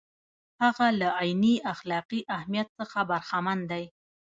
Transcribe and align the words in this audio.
هغه 0.61 0.87
له 0.99 1.07
عیني 1.21 1.55
اخلاقي 1.73 2.21
اهمیت 2.35 2.67
څخه 2.79 2.99
برخمن 3.09 3.59
دی. 3.71 3.83